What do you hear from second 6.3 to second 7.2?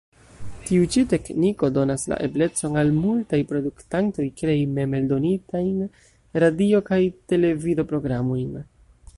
radio- kaj